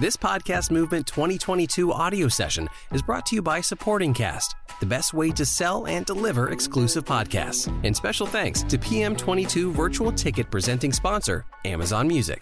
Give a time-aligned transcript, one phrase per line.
[0.00, 5.12] This Podcast Movement 2022 audio session is brought to you by Supporting Cast, the best
[5.12, 7.68] way to sell and deliver exclusive podcasts.
[7.84, 12.40] And special thanks to PM22 virtual ticket presenting sponsor, Amazon Music.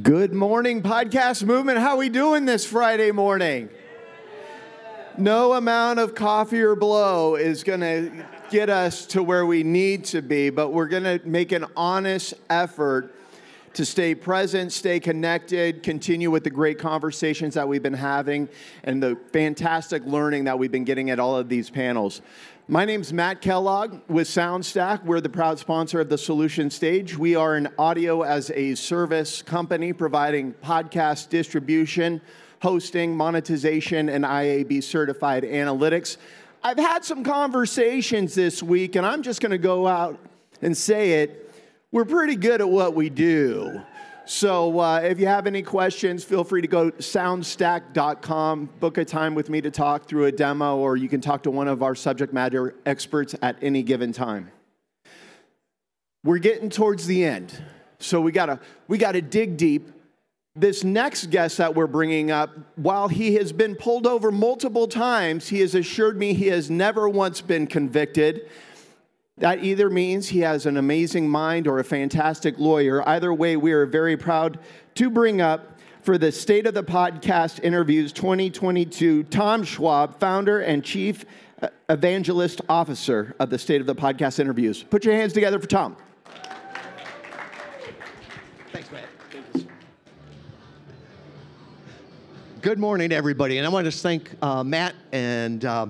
[0.00, 1.80] Good morning, podcast movement.
[1.80, 3.68] How we doing this Friday morning?
[5.16, 10.04] No amount of coffee or blow is going to get us to where we need
[10.04, 13.12] to be, but we're going to make an honest effort
[13.78, 18.48] to stay present, stay connected, continue with the great conversations that we've been having
[18.82, 22.20] and the fantastic learning that we've been getting at all of these panels.
[22.66, 25.04] My name's Matt Kellogg with SoundStack.
[25.04, 27.16] We're the proud sponsor of the Solution Stage.
[27.16, 32.20] We are an audio as a service company providing podcast distribution,
[32.60, 36.16] hosting, monetization, and IAB certified analytics.
[36.64, 40.18] I've had some conversations this week, and I'm just going to go out
[40.62, 41.47] and say it.
[41.90, 43.80] We're pretty good at what we do.
[44.26, 49.04] So uh, if you have any questions, feel free to go to soundstack.com, book a
[49.06, 51.82] time with me to talk through a demo, or you can talk to one of
[51.82, 54.50] our subject matter experts at any given time.
[56.24, 57.58] We're getting towards the end,
[58.00, 59.88] so we gotta, we gotta dig deep.
[60.54, 65.48] This next guest that we're bringing up, while he has been pulled over multiple times,
[65.48, 68.50] he has assured me he has never once been convicted.
[69.38, 73.06] That either means he has an amazing mind or a fantastic lawyer.
[73.08, 74.58] Either way, we are very proud
[74.96, 80.82] to bring up for the State of the Podcast Interviews 2022 Tom Schwab, founder and
[80.82, 81.24] chief
[81.62, 84.82] uh, evangelist officer of the State of the Podcast Interviews.
[84.82, 85.96] Put your hands together for Tom.
[88.72, 89.04] Thanks, Matt.
[92.60, 93.58] Good morning, everybody.
[93.58, 95.86] And I want to thank uh, Matt and uh,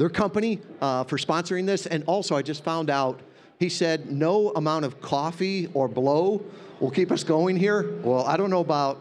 [0.00, 1.84] their company uh, for sponsoring this.
[1.84, 3.20] And also, I just found out
[3.58, 6.42] he said no amount of coffee or blow
[6.80, 7.98] will keep us going here.
[8.00, 8.98] Well, I don't know about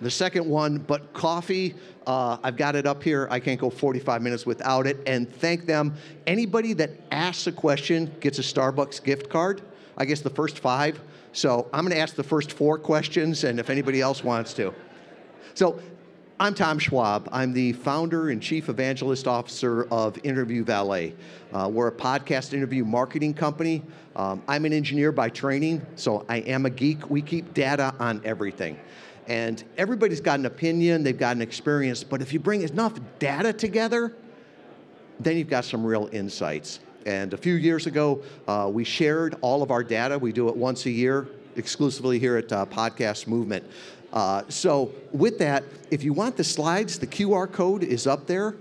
[0.00, 1.74] the second one, but coffee,
[2.06, 3.26] uh, I've got it up here.
[3.28, 4.98] I can't go 45 minutes without it.
[5.04, 5.94] And thank them.
[6.28, 9.62] Anybody that asks a question gets a Starbucks gift card.
[9.96, 11.00] I guess the first five.
[11.32, 14.72] So I'm going to ask the first four questions, and if anybody else wants to.
[15.54, 15.80] So
[16.40, 17.28] I'm Tom Schwab.
[17.32, 21.16] I'm the founder and chief evangelist officer of Interview Valet.
[21.52, 23.82] Uh, we're a podcast interview marketing company.
[24.14, 27.10] Um, I'm an engineer by training, so I am a geek.
[27.10, 28.78] We keep data on everything.
[29.26, 33.52] And everybody's got an opinion, they've got an experience, but if you bring enough data
[33.52, 34.14] together,
[35.18, 36.78] then you've got some real insights.
[37.04, 40.16] And a few years ago, uh, we shared all of our data.
[40.16, 41.26] We do it once a year
[41.56, 43.64] exclusively here at uh, Podcast Movement.
[44.12, 48.56] Uh, so with that, if you want the slides, the QR code is up there,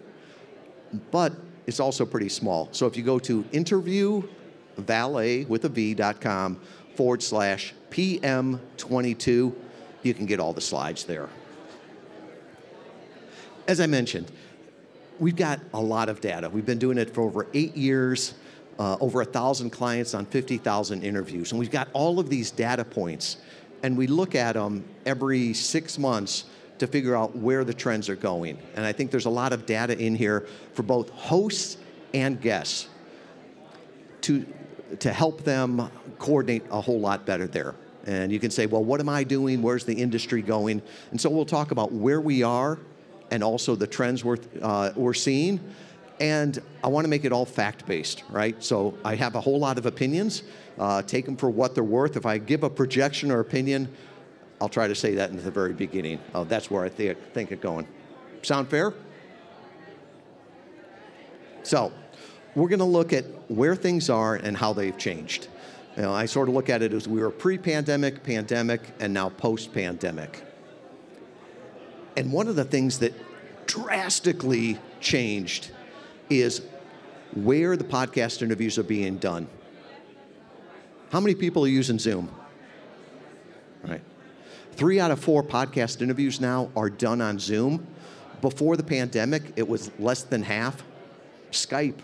[1.11, 1.33] but
[1.65, 2.69] it's also pretty small.
[2.71, 6.59] So if you go to interviewvalet with a V.com
[6.95, 9.53] forward slash PM22,
[10.03, 11.29] you can get all the slides there.
[13.67, 14.31] As I mentioned,
[15.19, 16.49] we've got a lot of data.
[16.49, 18.33] We've been doing it for over eight years,
[18.79, 22.85] uh, over a thousand clients on 50,000 interviews, and we've got all of these data
[22.85, 23.37] points
[23.83, 26.45] and we look at them every six months
[26.79, 28.57] to figure out where the trends are going.
[28.75, 31.77] And I think there's a lot of data in here for both hosts
[32.13, 32.87] and guests
[34.21, 34.45] to,
[34.99, 35.89] to help them
[36.19, 37.75] coordinate a whole lot better there.
[38.05, 39.61] And you can say, well, what am I doing?
[39.61, 40.81] Where's the industry going?
[41.11, 42.79] And so we'll talk about where we are
[43.31, 45.59] and also the trends we're, uh, we're seeing.
[46.19, 48.61] And I want to make it all fact based, right?
[48.63, 50.43] So I have a whole lot of opinions
[50.79, 52.15] uh, take them for what they're worth.
[52.15, 53.89] If I give a projection or opinion,
[54.61, 56.19] I'll try to say that in the very beginning.
[56.33, 57.87] Uh, that's where I th- think it going.
[58.41, 58.93] Sound fair?
[61.63, 61.91] So,
[62.55, 65.47] we're going to look at where things are and how they've changed.
[65.95, 69.29] You know, I sort of look at it as we were pre-pandemic, pandemic, and now
[69.29, 70.43] post-pandemic.
[72.15, 73.13] And one of the things that
[73.67, 75.71] drastically changed
[76.29, 76.61] is
[77.33, 79.47] where the podcast interviews are being done.
[81.09, 82.29] How many people are using Zoom?
[83.83, 84.01] Right.
[84.73, 87.87] Three out of four podcast interviews now are done on Zoom.
[88.41, 90.83] Before the pandemic, it was less than half.
[91.51, 91.99] Skype.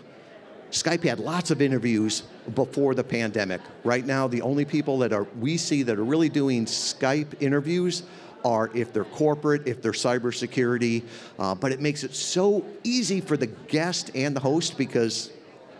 [0.70, 2.22] Skype had lots of interviews
[2.54, 3.60] before the pandemic.
[3.84, 8.04] Right now, the only people that are we see that are really doing Skype interviews
[8.44, 11.04] are if they're corporate, if they're cybersecurity.
[11.38, 15.30] Uh, but it makes it so easy for the guest and the host because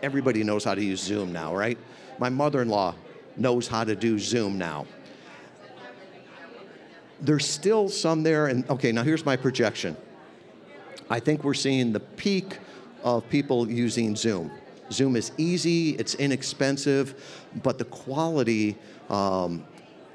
[0.03, 1.79] everybody knows how to use Zoom now, right?
[2.19, 2.94] My mother-in-law
[3.37, 4.87] knows how to do Zoom now.
[7.21, 9.97] There's still some there, and okay, now here's my projection.
[11.09, 12.59] I think we're seeing the peak
[13.03, 14.51] of people using Zoom.
[14.91, 17.15] Zoom is easy, it's inexpensive,
[17.63, 18.77] but the quality
[19.09, 19.65] um,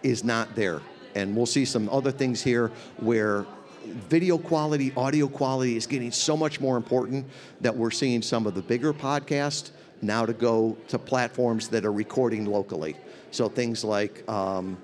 [0.03, 0.81] is not there.
[1.15, 3.45] And we'll see some other things here where
[3.85, 7.25] video quality, audio quality is getting so much more important
[7.61, 9.71] that we're seeing some of the bigger podcasts
[10.01, 12.95] now to go to platforms that are recording locally.
[13.31, 14.77] So things like um,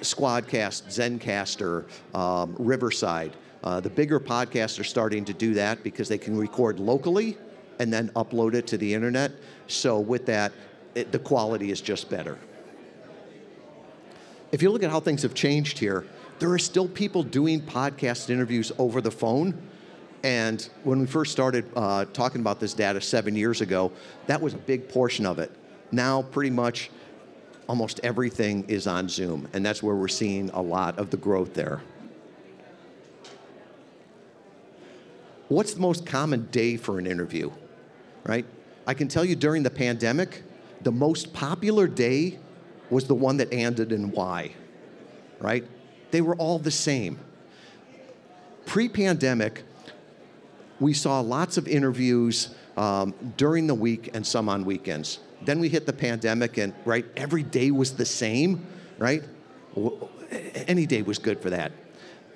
[0.00, 3.32] Squadcast, Zencastr, um, Riverside.
[3.62, 7.38] Uh, the bigger podcasts are starting to do that because they can record locally
[7.78, 9.32] and then upload it to the internet.
[9.68, 10.52] So with that,
[10.94, 12.38] it, the quality is just better.
[14.50, 16.04] If you look at how things have changed here,
[16.38, 19.56] there are still people doing podcast interviews over the phone.
[20.24, 23.92] And when we first started uh, talking about this data seven years ago,
[24.26, 25.50] that was a big portion of it.
[25.90, 26.90] Now, pretty much
[27.68, 31.54] almost everything is on Zoom, and that's where we're seeing a lot of the growth
[31.54, 31.80] there.
[35.48, 37.50] What's the most common day for an interview,
[38.24, 38.46] right?
[38.86, 40.42] I can tell you during the pandemic,
[40.80, 42.38] the most popular day
[42.90, 44.52] was the one that ended in Y,
[45.38, 45.64] right?
[46.10, 47.18] They were all the same.
[48.66, 49.62] Pre pandemic,
[50.80, 55.20] we saw lots of interviews um, during the week and some on weekends.
[55.44, 58.66] Then we hit the pandemic, and right, every day was the same,
[58.98, 59.22] right?
[60.66, 61.72] Any day was good for that.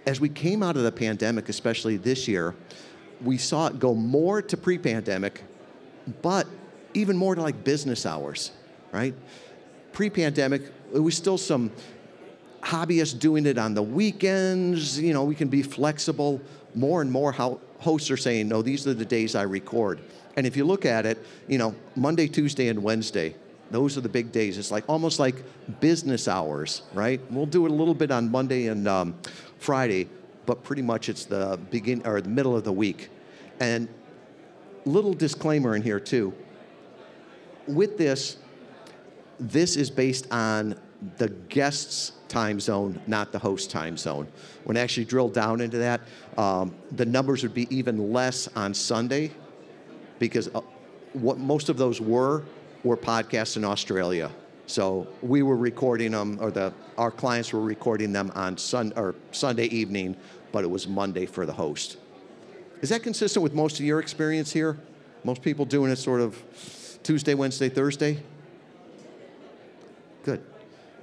[0.06, 2.55] As we came out of the pandemic, especially this year,
[3.23, 5.43] we saw it go more to pre pandemic,
[6.23, 6.47] but
[6.94, 8.53] even more to like business hours,
[8.93, 9.14] right?
[9.93, 10.62] Pre pandemic,
[10.94, 11.70] it was still some
[12.62, 15.00] hobbyists doing it on the weekends.
[15.00, 16.41] You know, we can be flexible.
[16.75, 20.00] More and more how hosts are saying, no, these are the days I record.
[20.37, 23.35] And if you look at it, you know, Monday, Tuesday, and Wednesday,
[23.71, 24.59] those are the big days.
[24.59, 25.37] It's like almost like
[25.81, 27.21] business hours, right?
[27.31, 29.19] We'll do it a little bit on Monday and um,
[29.59, 30.09] Friday,
[30.44, 33.09] but pretty much it's the begin or the middle of the week.
[33.61, 33.88] And
[34.85, 36.35] little disclaimer in here too.
[37.67, 38.37] With this,
[39.41, 40.79] this is based on
[41.17, 44.29] the guest's time zone, not the host time zone.
[44.65, 46.03] When I actually drill down into that,
[46.38, 49.33] um, the numbers would be even less on Sunday
[50.19, 50.61] because uh,
[51.13, 52.45] what most of those were
[52.85, 54.31] were podcasts in Australia.
[54.67, 59.15] So we were recording them, or the our clients were recording them on sun or
[59.31, 60.17] Sunday evening,
[60.53, 61.99] but it was Monday for the host.
[62.81, 64.79] Is that consistent with most of your experience here?
[65.25, 66.43] Most people doing it sort of
[67.03, 68.23] Tuesday, Wednesday, Thursday.
[70.25, 70.45] Good.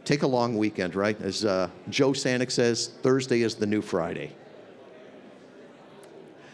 [0.06, 1.20] Take a long weekend, right?
[1.22, 4.36] As uh, Joe Sanok says, Thursday is the new Friday.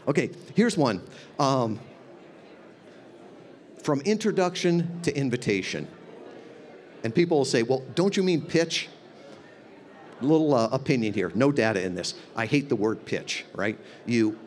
[0.08, 1.02] Okay, here's one.
[1.40, 1.80] Um,
[3.84, 5.88] from introduction to invitation.
[7.04, 8.90] And people will say, well, don't you mean pitch?
[10.22, 12.14] Little uh, opinion here, no data in this.
[12.36, 13.80] I hate the word pitch, right?
[14.06, 14.38] You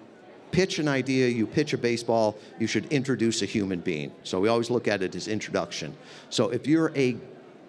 [0.50, 4.12] pitch an idea, you pitch a baseball, you should introduce a human being.
[4.22, 5.96] So we always look at it as introduction.
[6.28, 7.16] So if you're a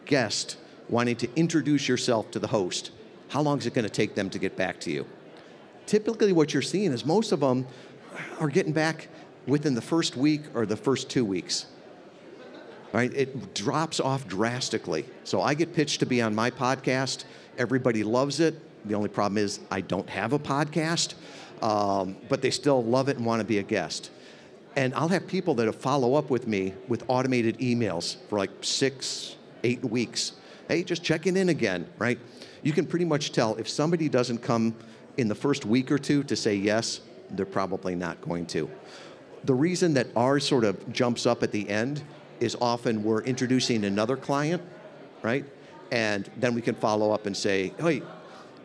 [0.05, 0.57] guest
[0.89, 2.91] wanting to introduce yourself to the host,
[3.29, 5.05] how long is it going to take them to get back to you?
[5.85, 7.65] Typically, what you're seeing is most of them
[8.39, 9.07] are getting back
[9.47, 11.65] within the first week or the first two weeks.
[12.91, 13.11] Right?
[13.13, 15.05] It drops off drastically.
[15.23, 17.23] So I get pitched to be on my podcast.
[17.57, 18.55] Everybody loves it.
[18.87, 21.15] The only problem is I don't have a podcast,
[21.61, 24.11] um, but they still love it and want to be a guest.
[24.75, 28.51] And I'll have people that will follow up with me with automated emails for like
[28.61, 30.33] six, eight weeks.
[30.67, 32.19] Hey, just checking in again, right?
[32.63, 34.75] You can pretty much tell if somebody doesn't come
[35.17, 37.01] in the first week or two to say yes,
[37.31, 38.69] they're probably not going to.
[39.43, 42.03] The reason that ours sort of jumps up at the end
[42.39, 44.61] is often we're introducing another client,
[45.21, 45.45] right?
[45.91, 48.01] And then we can follow up and say, hey,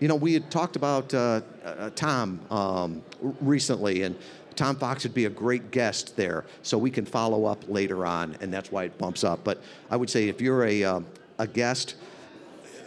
[0.00, 3.02] you know, we had talked about uh, uh, Tom um,
[3.40, 4.16] recently, and
[4.54, 6.44] Tom Fox would be a great guest there.
[6.62, 9.42] So we can follow up later on, and that's why it bumps up.
[9.42, 11.00] But I would say if you're a, uh,
[11.38, 11.96] a guest,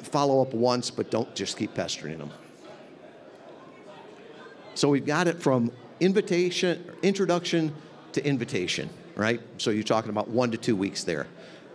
[0.02, 2.32] follow up once, but don't just keep pestering them.
[4.76, 5.72] So we've got it from
[6.02, 7.74] invitation, introduction
[8.12, 9.40] to invitation, right?
[9.58, 11.28] So you're talking about one to two weeks there.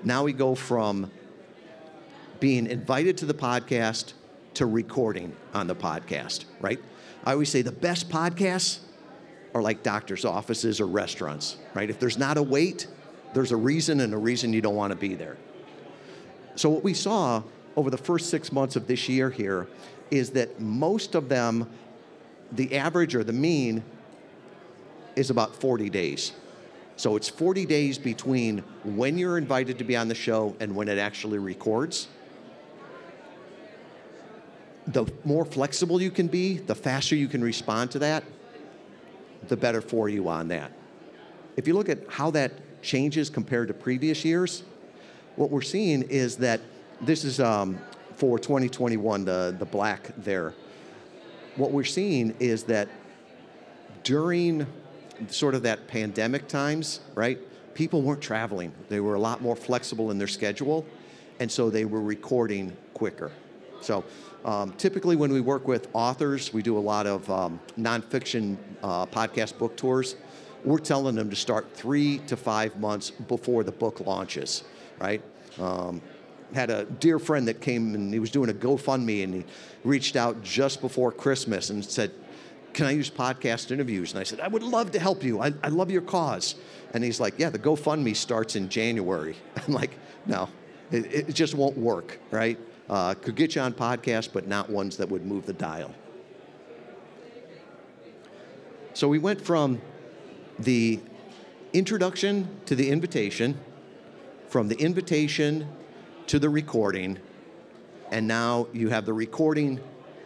[0.02, 1.10] Now we go from
[2.40, 4.12] being invited to the podcast
[4.54, 6.78] to recording on the podcast, right?
[7.24, 8.80] I always say the best podcasts
[9.54, 11.88] are like doctor's offices or restaurants, right?
[11.88, 12.88] If there's not a wait,
[13.32, 15.36] there's a reason and a reason you don't want to be there.
[16.56, 17.42] So what we saw
[17.76, 19.68] over the first six months of this year here
[20.10, 21.70] is that most of them,
[22.52, 23.82] the average or the mean
[25.16, 26.32] is about 40 days.
[26.96, 30.88] So it's 40 days between when you're invited to be on the show and when
[30.88, 32.08] it actually records.
[34.86, 38.24] The more flexible you can be, the faster you can respond to that,
[39.48, 40.72] the better for you on that.
[41.56, 44.62] If you look at how that changes compared to previous years,
[45.34, 46.60] what we're seeing is that
[47.00, 47.78] this is um,
[48.14, 50.54] for 2021, the, the black there.
[51.56, 52.88] What we're seeing is that
[54.02, 54.66] during
[55.28, 57.38] sort of that pandemic times, right,
[57.74, 58.72] people weren't traveling.
[58.88, 60.86] They were a lot more flexible in their schedule,
[61.40, 63.30] and so they were recording quicker.
[63.80, 64.04] So
[64.44, 69.06] um, typically, when we work with authors, we do a lot of um, nonfiction uh,
[69.06, 70.16] podcast book tours.
[70.64, 74.64] We're telling them to start three to five months before the book launches,
[74.98, 75.22] right?
[75.58, 76.00] Um,
[76.54, 79.44] had a dear friend that came and he was doing a GoFundMe and he
[79.84, 82.12] reached out just before Christmas and said,
[82.76, 84.12] Can I use podcast interviews?
[84.12, 85.40] And I said, I would love to help you.
[85.40, 86.56] I, I love your cause.
[86.92, 89.34] And he's like, Yeah, the GoFundMe starts in January.
[89.56, 89.92] I'm like,
[90.26, 90.50] No,
[90.90, 92.58] it, it just won't work, right?
[92.90, 95.94] Uh, could get you on podcasts, but not ones that would move the dial.
[98.92, 99.80] So we went from
[100.58, 101.00] the
[101.72, 103.58] introduction to the invitation,
[104.48, 105.66] from the invitation
[106.26, 107.18] to the recording,
[108.10, 109.80] and now you have the recording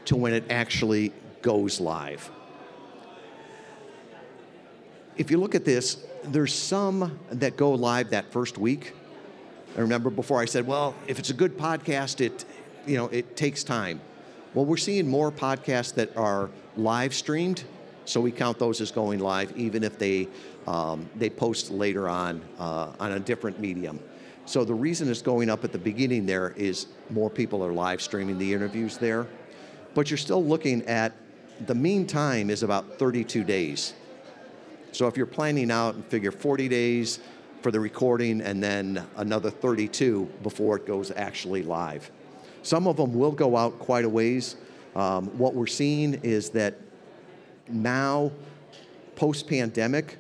[0.07, 2.29] to when it actually goes live.
[5.21, 8.95] If you look at this, there's some that go live that first week.
[9.77, 12.47] I remember before I said, well, if it's a good podcast, it,
[12.87, 14.01] you know, it takes time.
[14.55, 17.65] Well, we're seeing more podcasts that are live streamed,
[18.07, 20.27] so we count those as going live, even if they
[20.67, 24.01] um, they post later on uh, on a different medium.
[24.47, 28.01] So the reason it's going up at the beginning there is more people are live
[28.01, 29.27] streaming the interviews there,
[29.93, 31.13] but you're still looking at
[31.67, 33.93] the mean time is about 32 days.
[34.93, 37.21] So if you're planning out and figure 40 days
[37.63, 42.11] for the recording and then another 32 before it goes actually live.
[42.63, 44.57] Some of them will go out quite a ways.
[44.95, 46.75] Um, what we're seeing is that
[47.69, 48.33] now,
[49.17, 50.19] post pandemic,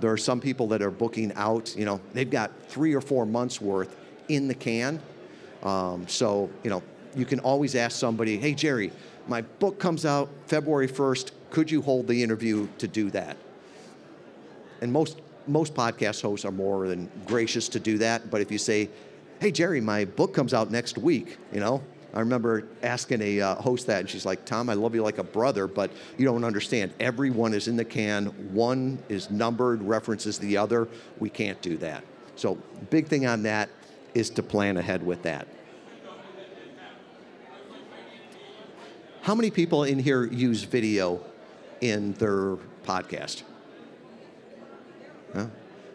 [0.00, 3.26] there are some people that are booking out, you know, they've got three or four
[3.26, 3.96] months worth
[4.28, 5.00] in the can.
[5.62, 6.82] Um, so, you know,
[7.16, 8.92] you can always ask somebody, hey, Jerry,
[9.26, 11.32] my book comes out February 1st.
[11.50, 13.36] Could you hold the interview to do that?
[14.80, 18.30] And most, most podcast hosts are more than gracious to do that.
[18.30, 18.88] But if you say,
[19.40, 21.82] hey, Jerry, my book comes out next week, you know,
[22.14, 25.18] I remember asking a uh, host that, and she's like, Tom, I love you like
[25.18, 26.94] a brother, but you don't understand.
[27.00, 28.26] Everyone is in the can.
[28.54, 30.86] One is numbered, references the other.
[31.18, 32.04] We can't do that.
[32.36, 32.56] So,
[32.90, 33.68] big thing on that
[34.14, 35.48] is to plan ahead with that.
[39.22, 41.20] How many people in here use video
[41.80, 43.42] in their podcast?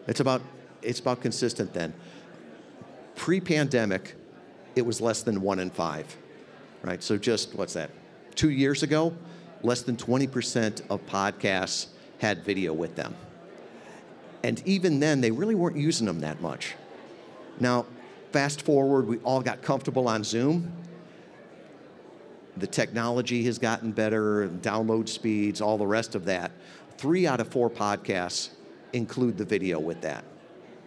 [0.06, 0.42] It's about
[0.82, 1.92] it's about consistent then.
[3.16, 4.14] Pre-pandemic,
[4.74, 6.16] it was less than one in five,
[6.82, 7.02] right?
[7.02, 7.90] So just what's that?
[8.34, 9.14] Two years ago,
[9.62, 13.14] less than 20% of podcasts had video with them.
[14.42, 16.74] And even then, they really weren't using them that much.
[17.58, 17.84] Now,
[18.32, 20.72] fast forward, we all got comfortable on Zoom.
[22.56, 26.52] The technology has gotten better, download speeds, all the rest of that.
[26.96, 28.50] Three out of four podcasts
[28.92, 30.24] include the video with that.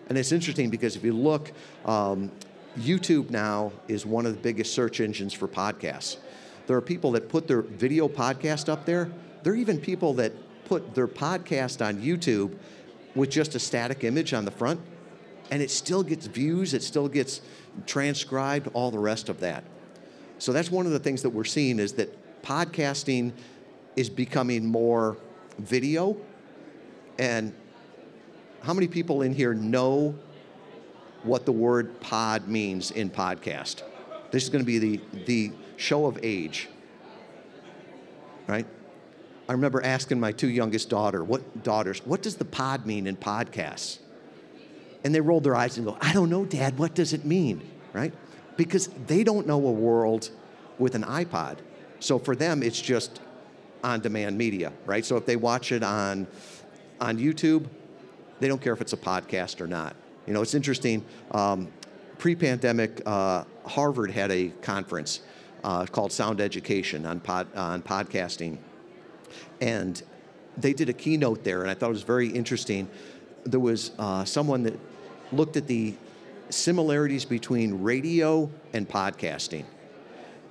[0.10, 1.51] And it's interesting because if you look,
[1.86, 2.31] um,
[2.77, 6.17] YouTube now is one of the biggest search engines for podcasts.
[6.67, 9.12] There are people that put their video podcast up there.
[9.43, 10.33] There are even people that
[10.65, 12.55] put their podcast on YouTube
[13.15, 14.79] with just a static image on the front,
[15.51, 17.41] and it still gets views, it still gets
[17.86, 19.63] transcribed, all the rest of that.
[20.39, 23.33] So that's one of the things that we're seeing is that podcasting
[23.95, 25.17] is becoming more
[25.60, 26.17] video.
[27.19, 27.53] And
[28.63, 30.15] how many people in here know
[31.24, 33.84] what the word pod means in podcast.
[34.32, 36.70] This is going to be the, the show of age,
[38.48, 38.65] right?
[39.48, 43.17] I remember asking my two youngest daughter, what daughters, what does the pod mean in
[43.17, 44.00] podcasts?
[45.03, 47.62] And they rolled their eyes and go, I don't know, Dad, what does it mean?
[47.91, 48.13] Right?
[48.55, 50.29] Because they don't know a world
[50.79, 51.58] with an iPod.
[52.00, 53.20] So for them, it's just
[53.84, 55.05] on demand media, right?
[55.05, 56.25] So if they watch it on,
[57.01, 57.67] on YouTube,
[58.43, 59.95] they don't care if it's a podcast or not.
[60.27, 61.05] You know, it's interesting.
[61.31, 61.71] Um,
[62.17, 65.21] pre-pandemic, uh, Harvard had a conference
[65.63, 68.57] uh, called Sound Education on pod, on podcasting,
[69.62, 70.03] and
[70.57, 72.89] they did a keynote there, and I thought it was very interesting.
[73.45, 74.77] There was uh, someone that
[75.31, 75.95] looked at the
[76.50, 79.63] similarities between radio and podcasting,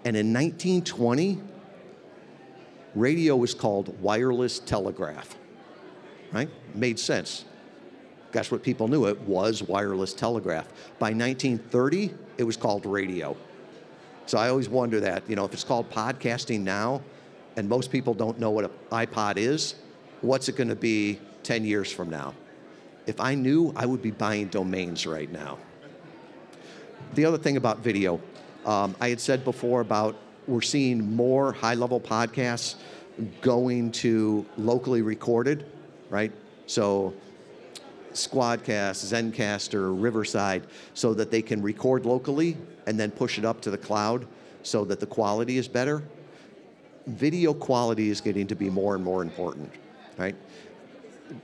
[0.06, 1.42] and in 1920,
[2.94, 5.37] radio was called wireless telegraph.
[6.32, 6.49] Right?
[6.75, 7.44] Made sense
[8.32, 9.06] that's what people knew.
[9.06, 10.68] It was wireless telegraph.
[10.98, 13.36] By 1930, it was called radio.
[14.26, 17.02] So I always wonder that, you know, if it's called podcasting now,
[17.56, 19.74] and most people don't know what an iPod is,
[20.22, 22.34] what's it going to be 10 years from now?
[23.06, 25.58] If I knew, I would be buying domains right now.
[27.14, 28.20] The other thing about video,
[28.64, 30.14] Um, I had said before about
[30.46, 32.76] we're seeing more high level podcasts
[33.40, 35.64] going to locally recorded,
[36.10, 36.30] right?
[36.66, 37.12] So
[38.14, 43.71] Squadcast, Zencastr, Riverside, so that they can record locally and then push it up to
[43.71, 44.26] the cloud
[44.62, 46.02] so that the quality is better.
[47.07, 49.71] Video quality is getting to be more and more important,
[50.16, 50.37] right?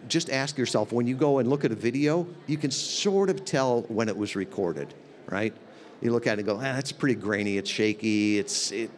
[0.08, 3.44] Just ask yourself when you go and look at a video, you can sort of
[3.44, 4.94] tell when it was recorded,
[5.26, 5.52] right?
[6.00, 8.90] You look at it and go, ah, that's pretty grainy, it's shaky, it's, it,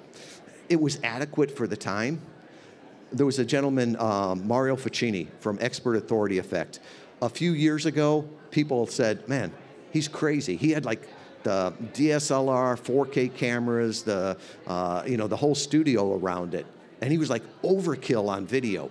[0.69, 2.21] it was adequate for the time.
[3.13, 6.81] There was a gentleman, um, Mario Ficini from Expert Authority Effect.
[7.23, 9.53] A few years ago, people said, man,
[9.91, 10.57] he's crazy.
[10.57, 11.07] He had like
[11.43, 14.37] the DSLR, 4K cameras, the,
[14.67, 16.67] uh, you know, the whole studio around it.
[17.01, 18.91] And he was like overkill on video.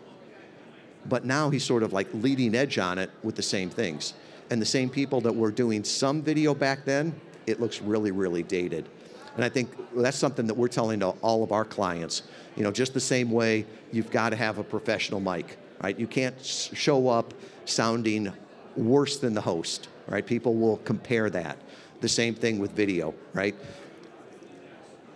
[1.08, 4.14] But now he's sort of like leading edge on it with the same things.
[4.50, 8.44] And the same people that were doing some video back then, it looks really, really
[8.44, 8.90] dated.
[9.36, 12.24] And I think that's something that we're telling to all of our clients.
[12.56, 15.98] You know, just the same way you've got to have a professional mic, right?
[15.98, 17.34] You can't show up
[17.66, 18.34] sounding
[18.76, 20.26] worse than the host, right?
[20.26, 21.58] People will compare that.
[22.02, 23.56] The same thing with video, right?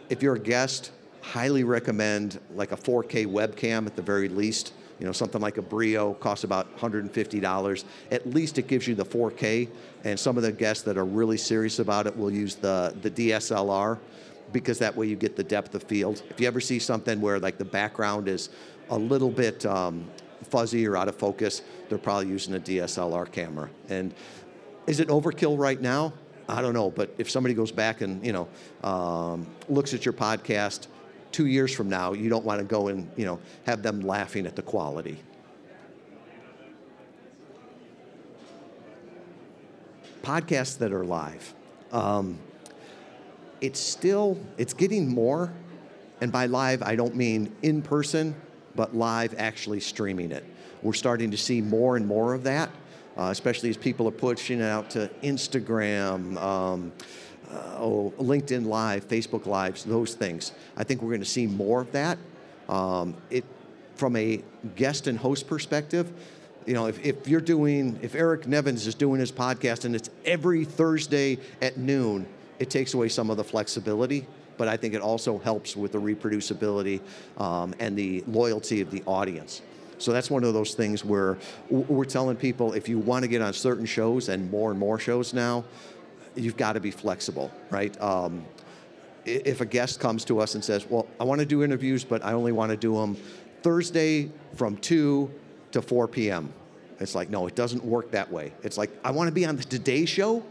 [0.10, 0.92] If you're a guest,
[1.22, 4.74] highly recommend like a 4K webcam at the very least.
[5.00, 7.84] You know, something like a Brio costs about $150.
[8.12, 9.70] At least it gives you the 4K,
[10.04, 13.10] and some of the guests that are really serious about it will use the, the
[13.10, 13.98] DSLR
[14.52, 16.22] because that way you get the depth of field.
[16.30, 18.50] If you ever see something where like the background is
[18.90, 20.08] a little bit um,
[20.44, 23.70] fuzzy or out of focus, they're probably using a DSLR camera.
[23.90, 24.14] And
[24.88, 26.14] is it overkill right now?
[26.48, 28.48] I don't know, but if somebody goes back and you know
[28.88, 30.88] um, looks at your podcast
[31.32, 34.46] two years from now, you don't want to go and you know have them laughing
[34.46, 35.18] at the quality.
[40.22, 41.54] Podcasts that are live,
[41.92, 42.40] um,
[43.62, 45.54] it's still it's getting more,
[46.22, 48.36] and by live I don't mean in person,
[48.76, 50.44] but live actually streaming it.
[50.82, 52.70] We're starting to see more and more of that
[53.18, 56.92] uh, especially as people are pushing it out to Instagram, um,
[57.52, 60.54] uh, oh, LinkedIn Live, Facebook Lives, those things.
[60.76, 62.18] I think we're going to see more of that.
[62.68, 63.46] Um, it,
[63.96, 64.42] from a
[64.76, 66.12] guest and host perspective,
[66.66, 70.10] you know, if, if you're doing, if Eric Nevins is doing his podcast and it's
[70.26, 72.26] every Thursday at noon,
[72.58, 74.26] it takes away some of the flexibility
[74.58, 77.02] but I think it also helps with the reproducibility
[77.38, 79.62] um, and the loyalty of the audience.
[79.98, 81.38] So that's one of those things where
[81.70, 85.00] we're telling people if you want to get on certain shows and more and more
[85.00, 85.64] shows now,
[86.36, 88.00] you've got to be flexible, right?
[88.02, 88.44] Um,
[89.26, 92.24] if a guest comes to us and says, "Well, I want to do interviews, but
[92.26, 93.16] I only want to do them
[93.62, 95.32] Thursday from 2
[95.72, 96.52] to 4 p.m."
[97.00, 98.54] It's like, no, it doesn't work that way.
[98.64, 100.44] It's like, I want to be on the Today Show,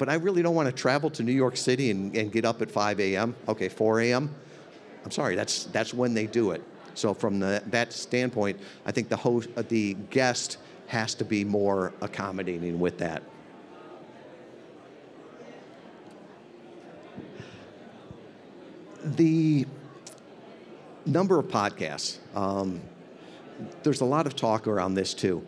[0.00, 2.62] but I really don't want to travel to New York City and, and get up
[2.62, 3.36] at 5 a.m.
[3.46, 4.34] Okay, 4 a.m.
[5.04, 6.62] I'm sorry, that's that's when they do it.
[6.94, 11.44] So from the, that standpoint, I think the host, uh, the guest has to be
[11.44, 13.22] more accommodating with that.
[19.04, 19.66] The
[21.04, 22.16] number of podcasts.
[22.34, 22.80] Um,
[23.82, 25.46] there's a lot of talk around this too.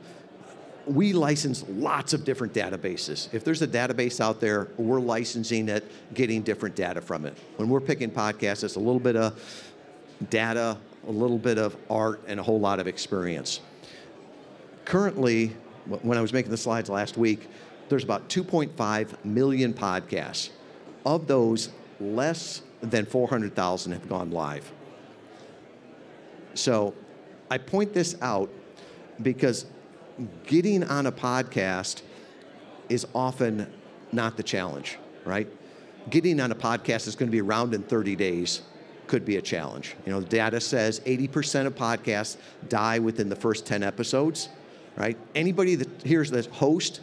[0.87, 3.33] We license lots of different databases.
[3.33, 7.37] If there's a database out there, we're licensing it, getting different data from it.
[7.57, 9.41] When we're picking podcasts, it's a little bit of
[10.29, 13.61] data, a little bit of art, and a whole lot of experience.
[14.85, 15.49] Currently,
[15.87, 17.49] when I was making the slides last week,
[17.89, 20.51] there's about 2.5 million podcasts.
[21.05, 24.73] Of those, less than 400,000 have gone live.
[26.55, 26.95] So
[27.51, 28.51] I point this out
[29.21, 29.67] because
[30.47, 32.03] getting on a podcast
[32.89, 33.73] is often
[34.13, 35.49] not the challenge, right?
[36.11, 38.63] Getting on a podcast is going to be around in 30 days
[39.07, 39.95] could be a challenge.
[40.07, 42.37] You know, the data says 80% of podcasts
[42.69, 44.49] die within the first 10 episodes,
[44.97, 45.19] right?
[45.35, 47.01] Anybody that hears this host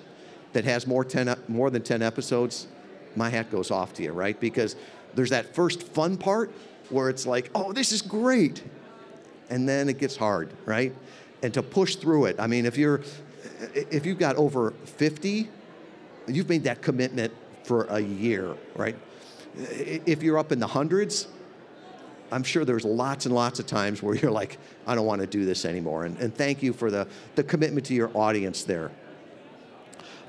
[0.53, 2.67] that has more, 10, more than 10 episodes,
[3.15, 4.39] my hat goes off to you, right?
[4.39, 4.75] Because
[5.13, 6.51] there's that first fun part
[6.89, 8.63] where it's like, oh, this is great.
[9.49, 10.93] And then it gets hard, right?
[11.41, 13.01] And to push through it, I mean, if you're,
[13.73, 15.49] if you've got over 50,
[16.27, 18.97] you've made that commitment for a year, right?
[19.55, 21.27] If you're up in the hundreds,
[22.31, 25.27] I'm sure there's lots and lots of times where you're like, I don't want to
[25.27, 26.05] do this anymore.
[26.05, 28.91] And, and thank you for the, the commitment to your audience there.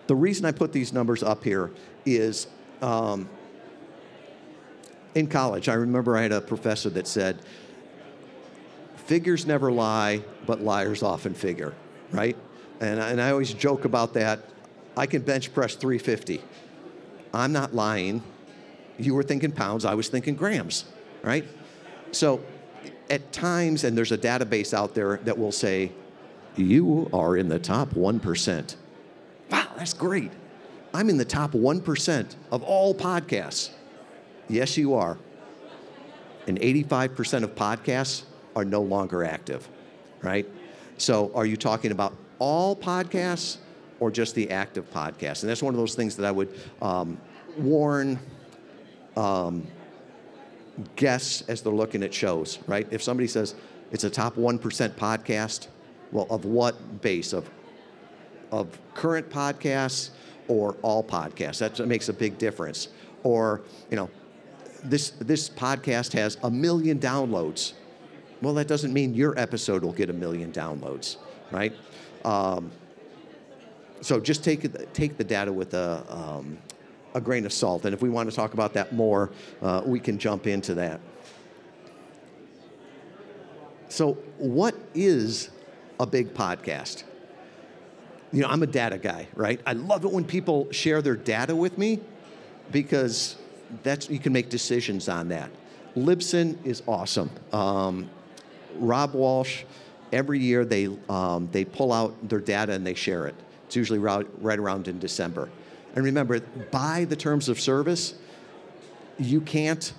[0.07, 1.71] The reason I put these numbers up here
[2.05, 2.47] is
[2.83, 3.29] um,
[5.15, 7.41] in college, I remember I had a professor that said,
[9.11, 11.75] figures never lie, but liars often figure,
[12.13, 12.37] right?
[12.81, 14.39] And, and I always joke about that.
[14.97, 16.41] I can bench press 350.
[17.35, 18.23] I'm not lying
[18.99, 20.85] You were thinking pounds, I was thinking grams,
[21.23, 21.45] right?
[22.13, 22.41] So
[23.11, 25.91] at times, and there's a database out there that will say,
[26.55, 28.77] you are in the top 1%.
[29.51, 30.31] Wow, that's great.
[30.95, 33.71] I'm in the top 1% of all podcasts.
[34.49, 35.19] Yes, you are.
[36.47, 38.23] And 85% of podcasts
[38.57, 39.69] are no longer active,
[40.23, 40.47] right?
[40.99, 43.59] So are you talking about all podcasts
[44.01, 45.43] or just the active podcasts?
[45.43, 47.19] And that's one of those things that I would um,
[47.57, 48.19] warn
[49.17, 49.67] um,
[50.97, 52.87] guests as they're looking at shows, right?
[52.91, 53.55] If somebody says
[53.91, 54.61] it's a top 1%
[54.93, 55.69] podcast,
[56.13, 57.33] well, of what base?
[57.33, 57.49] Of,
[58.51, 60.11] of current podcasts
[60.49, 61.59] or all podcasts?
[61.59, 62.89] That's, That makes a big difference.
[63.23, 64.11] Or, you know,
[64.85, 67.75] this, this podcast has a million downloads.
[68.43, 71.17] Well, that doesn't mean your episode will get a million downloads,
[71.51, 71.75] right?
[72.25, 72.71] Um,
[74.01, 76.59] so just take, take the data with a, um,
[77.15, 77.85] a grain of salt.
[77.85, 81.01] And if we want to talk about that more, uh, we can jump into that.
[83.89, 85.51] So, what is
[85.99, 87.03] a big podcast?
[88.33, 89.61] You know, I'm a data guy, right?
[89.67, 91.99] I love it when people share their data with me
[92.71, 93.37] because
[93.83, 95.51] that's you can make decisions on that.
[95.97, 97.31] Libsyn is awesome.
[97.53, 98.09] Um,
[98.81, 99.65] Rob Walch,
[100.13, 103.35] every year they um, they pull out their data and they share it.
[103.67, 105.49] It's usually right, right around in December.
[105.95, 106.41] And remember,
[106.71, 108.15] by the terms of service,
[109.19, 109.93] you can't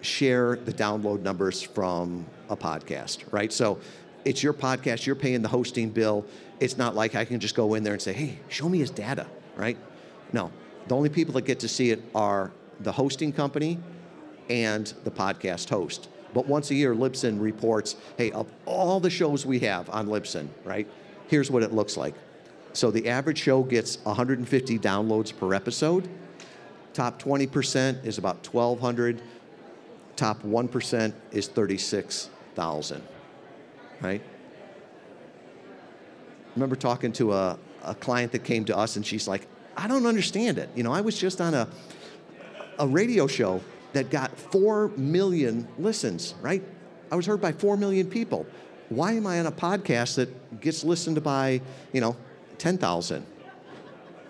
[0.00, 3.52] share the download numbers from a podcast, right?
[3.52, 3.78] So
[4.24, 6.24] it's your podcast, you're paying the hosting bill.
[6.60, 8.90] It's not like I can just go in there and say, hey, show me his
[8.90, 9.76] data, right?
[10.32, 10.50] No.
[10.88, 13.78] The only people that get to see it are the hosting company
[14.48, 16.08] and the podcast host.
[16.34, 20.48] But once a year, Libsyn reports, hey, of all the shows we have on Libsyn,
[20.64, 20.86] right,
[21.28, 22.14] here's what it looks like.
[22.72, 26.08] So the average show gets 150 downloads per episode.
[26.92, 29.22] Top 20% is about 1,200.
[30.14, 33.02] Top 1% is 36,000,
[34.00, 34.22] right?
[36.56, 40.06] remember talking to a, a client that came to us and she's like, I don't
[40.06, 40.70] understand it.
[40.74, 41.68] You know, I was just on a,
[42.78, 43.60] a radio show
[43.96, 46.62] that got 4 million listens, right?
[47.10, 48.46] I was heard by 4 million people.
[48.88, 51.60] Why am I on a podcast that gets listened to by,
[51.92, 52.16] you know,
[52.58, 53.26] 10,000.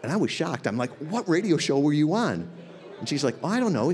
[0.02, 0.66] And I was shocked.
[0.66, 2.48] I'm like, what radio show were you on?
[2.98, 3.92] And she's like, oh, I don't know.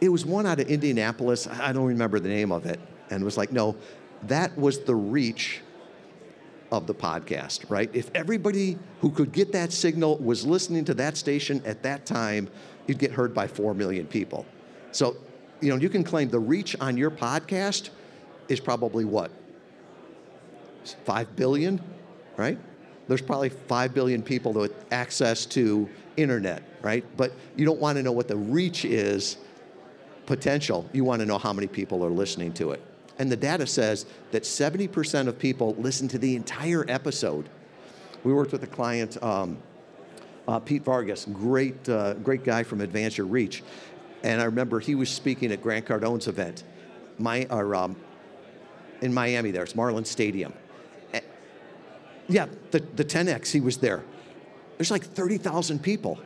[0.00, 1.46] It was one out of Indianapolis.
[1.46, 2.80] I don't remember the name of it.
[3.10, 3.76] And was like, no,
[4.24, 5.60] that was the reach
[6.72, 7.90] of the podcast, right?
[7.92, 12.48] If everybody who could get that signal was listening to that station at that time,
[12.86, 14.46] you'd get heard by 4 million people.
[14.94, 15.16] So,
[15.60, 17.90] you know, you can claim the reach on your podcast
[18.48, 19.30] is probably what?
[21.04, 21.80] 5 billion,
[22.36, 22.58] right?
[23.08, 27.04] there's probably 5 billion people with access to internet, right?
[27.16, 29.36] But you don't want to know what the reach is
[30.26, 30.88] potential.
[30.92, 32.82] You want to know how many people are listening to it.
[33.18, 37.48] And the data says that 70% of people listen to the entire episode.
[38.24, 39.58] We worked with a client, um,
[40.48, 43.62] uh, Pete Vargas, great, uh, great guy from Advance Your Reach.
[44.24, 46.64] And I remember he was speaking at Grant Cardone's event
[47.18, 47.94] my, or, um,
[49.02, 49.62] in Miami there.
[49.62, 50.54] It's Marlin Stadium.
[52.26, 54.02] Yeah, the, the 10X, he was there.
[54.78, 56.18] There's like 30,000 people.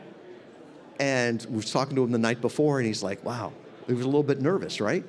[1.01, 3.53] And we was talking to him the night before, and he's like, wow,
[3.89, 5.05] he was a little bit nervous, right?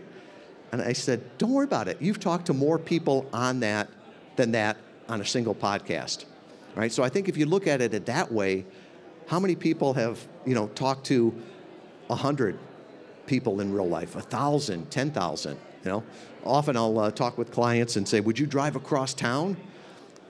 [0.72, 2.02] And I said, don't worry about it.
[2.02, 3.88] You've talked to more people on that
[4.36, 6.26] than that on a single podcast,
[6.76, 6.92] right?
[6.92, 8.66] So I think if you look at it that way,
[9.28, 11.40] how many people have, you know, talked to
[12.08, 12.58] 100
[13.30, 16.04] people in real life, 1,000, 10,000, you know?
[16.44, 19.56] Often I'll uh, talk with clients and say, would you drive across town?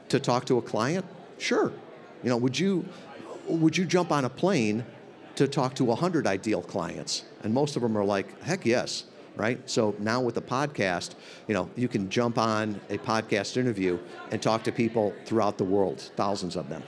[0.10, 1.06] to talk to a client?
[1.38, 1.72] Sure.
[2.24, 2.86] You know, would you
[3.48, 4.86] would you jump on a plane
[5.36, 7.24] to talk to 100 ideal clients?
[7.42, 9.60] And most of them are like, heck yes, right?
[9.68, 11.16] So now with the podcast,
[11.48, 13.98] you know, you can jump on a podcast interview
[14.32, 16.84] and talk to people throughout the world, thousands of them.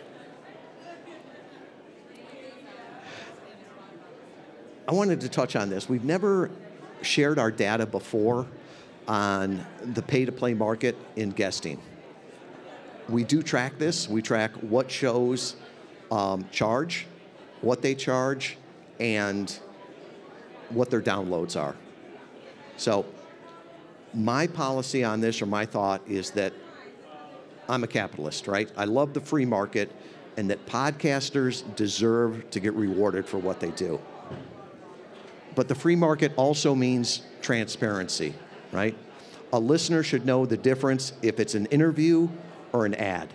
[4.91, 5.89] I wanted to touch on this.
[5.89, 6.51] We've never
[7.01, 8.45] shared our data before
[9.07, 11.79] on the pay to play market in guesting
[13.11, 14.07] we do track this.
[14.07, 15.55] We track what shows
[16.11, 17.05] um, charge,
[17.61, 18.57] what they charge,
[18.99, 19.51] and
[20.69, 21.75] what their downloads are.
[22.77, 23.05] So,
[24.13, 26.53] my policy on this, or my thought, is that
[27.69, 28.69] I'm a capitalist, right?
[28.75, 29.91] I love the free market,
[30.37, 33.99] and that podcasters deserve to get rewarded for what they do.
[35.55, 38.33] But the free market also means transparency,
[38.71, 38.95] right?
[39.53, 42.29] A listener should know the difference if it's an interview
[42.71, 43.29] or an ad.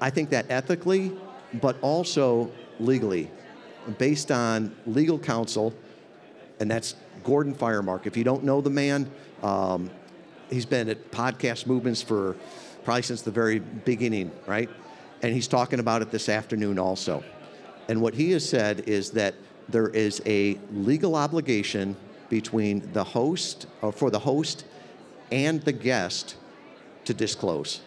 [0.00, 1.16] I think that ethically,
[1.54, 3.30] but also legally,
[3.98, 5.72] based on legal counsel,
[6.58, 8.06] and that's Gordon Firemark.
[8.06, 9.10] If you don't know the man,
[9.42, 9.90] um,
[10.50, 12.36] he's been at podcast movements for
[12.84, 14.68] probably since the very beginning, right?
[15.22, 17.24] And he's talking about it this afternoon also.
[17.88, 19.34] And what he has said is that
[19.68, 21.96] there is a legal obligation
[22.28, 24.64] between the host, or for the host
[25.30, 26.36] and the guest
[27.04, 27.80] to disclose,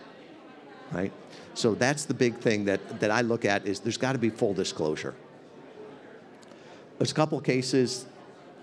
[0.92, 1.12] right?
[1.54, 4.30] So that's the big thing that, that I look at is there's got to be
[4.30, 5.14] full disclosure.
[6.98, 8.06] There's a couple cases.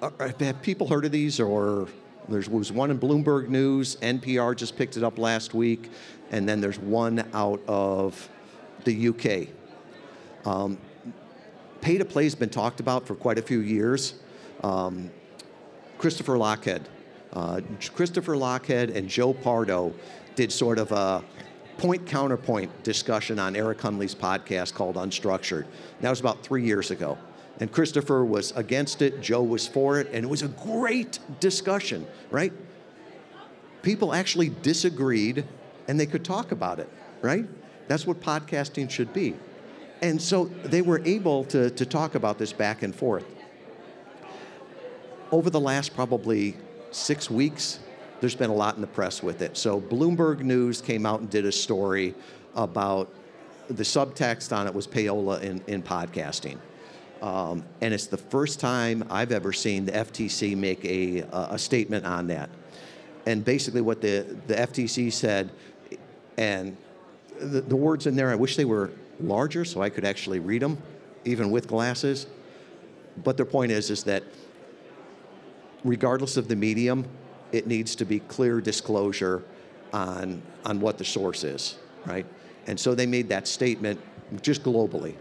[0.00, 1.40] uh, Have people heard of these?
[1.40, 1.88] Or
[2.29, 3.96] there was one in Bloomberg News.
[3.96, 5.90] NPR just picked it up last week,
[6.31, 8.29] and then there's one out of
[8.85, 9.48] the UK.
[10.46, 10.79] Um,
[11.80, 14.14] pay to play has been talked about for quite a few years.
[14.62, 15.10] Um,
[15.98, 16.82] Christopher Lochhead.
[17.32, 17.60] Uh,
[17.94, 19.92] Christopher Lochhead and Joe Pardo
[20.34, 21.22] did sort of a
[21.78, 25.66] point counterpoint discussion on Eric Hunley's podcast called Unstructured.
[26.00, 27.18] That was about three years ago.
[27.60, 32.06] And Christopher was against it, Joe was for it, and it was a great discussion,
[32.30, 32.52] right?
[33.82, 35.44] People actually disagreed
[35.88, 36.88] and they could talk about it,
[37.22, 37.46] right?
[37.88, 39.36] That's what podcasting should be.
[40.02, 43.24] And so they were able to, to talk about this back and forth.
[45.32, 46.56] Over the last probably
[46.90, 47.80] six weeks,
[48.20, 49.56] there's been a lot in the press with it.
[49.56, 52.14] So Bloomberg News came out and did a story
[52.54, 53.12] about
[53.68, 56.59] the subtext on it was payola in, in podcasting.
[57.22, 62.04] Um, and it's the first time I've ever seen the FTC make a, a statement
[62.04, 62.50] on that.
[63.24, 65.50] And basically, what the, the FTC said,
[66.37, 66.76] and
[67.40, 70.62] the, the words in there, I wish they were larger so I could actually read
[70.62, 70.79] them,
[71.24, 72.26] even with glasses.
[73.24, 74.22] But their point is, is that
[75.85, 77.07] regardless of the medium,
[77.52, 79.42] it needs to be clear disclosure
[79.92, 82.26] on, on what the source is, right?
[82.66, 84.00] And so they made that statement
[84.42, 85.14] just globally.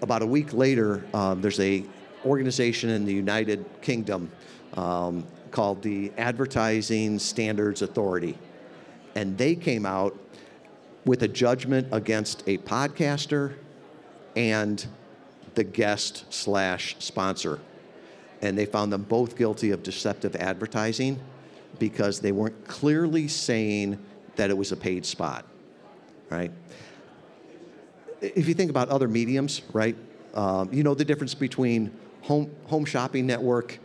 [0.00, 1.84] About a week later, um, there's a
[2.24, 4.30] organization in the United Kingdom
[4.74, 8.38] um, called the Advertising Standards Authority,
[9.14, 10.18] and they came out
[11.04, 13.54] with a judgment against a podcaster
[14.36, 14.86] and
[15.54, 17.60] the guest slash sponsor
[18.42, 21.18] and they found them both guilty of deceptive advertising
[21.78, 23.98] because they weren't clearly saying
[24.36, 25.46] that it was a paid spot,
[26.28, 26.50] right?
[28.20, 29.96] If you think about other mediums, right,
[30.34, 33.78] um, you know the difference between home, home shopping network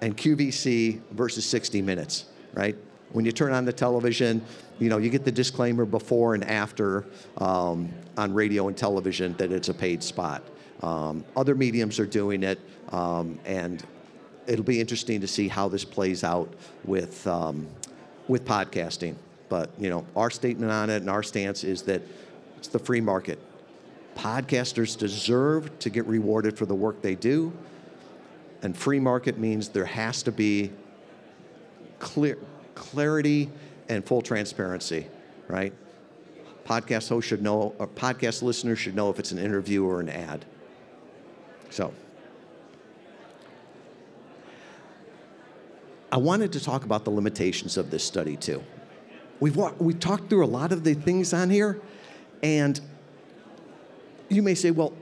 [0.00, 2.76] and QVC versus 60 Minutes, right?
[3.12, 4.42] When you turn on the television,
[4.78, 7.06] you know, you get the disclaimer before and after
[7.38, 10.42] um, on radio and television that it's a paid spot.
[10.82, 13.84] Um, other mediums are doing it, um, and
[14.46, 16.52] it'll be interesting to see how this plays out
[16.84, 17.66] with um,
[18.28, 19.16] with podcasting.
[19.48, 22.02] But you know, our statement on it and our stance is that
[22.58, 23.38] it's the free market.
[24.16, 27.52] Podcasters deserve to get rewarded for the work they do,
[28.62, 30.70] and free market means there has to be
[31.98, 32.38] clear
[32.78, 33.50] clarity
[33.88, 35.06] and full transparency,
[35.48, 35.72] right?
[36.64, 40.08] Podcast hosts should know, or podcast listeners should know if it's an interview or an
[40.08, 40.44] ad.
[41.70, 41.92] So.
[46.10, 48.62] I wanted to talk about the limitations of this study too.
[49.40, 51.80] We've, we've talked through a lot of the things on here,
[52.42, 52.80] and
[54.28, 54.94] you may say, well,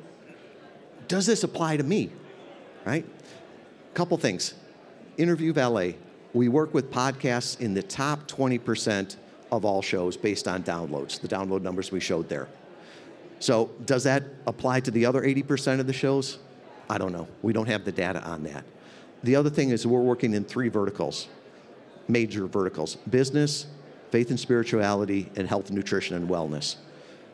[1.09, 2.11] does this apply to me?
[2.85, 3.07] Right?
[3.95, 4.55] Couple things.
[5.17, 5.97] Interview Valet.
[6.37, 9.16] We work with podcasts in the top 20%
[9.51, 12.46] of all shows based on downloads, the download numbers we showed there.
[13.38, 16.38] So, does that apply to the other 80% of the shows?
[16.90, 17.27] I don't know.
[17.40, 18.64] We don't have the data on that.
[19.22, 21.29] The other thing is we're working in three verticals,
[22.07, 23.64] major verticals business,
[24.11, 26.77] faith and spirituality, and health, nutrition, and wellness.